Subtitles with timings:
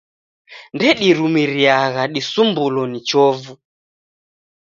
[0.75, 3.53] Ndedirumiriagha disumbulo ni chovu.